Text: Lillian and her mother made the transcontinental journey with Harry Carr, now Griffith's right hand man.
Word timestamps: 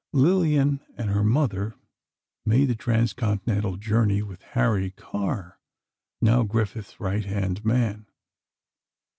Lillian 0.13 0.79
and 0.97 1.11
her 1.11 1.23
mother 1.23 1.75
made 2.43 2.69
the 2.69 2.75
transcontinental 2.75 3.77
journey 3.77 4.23
with 4.23 4.41
Harry 4.57 4.89
Carr, 4.89 5.59
now 6.19 6.41
Griffith's 6.41 6.99
right 6.99 7.23
hand 7.25 7.63
man. 7.63 8.07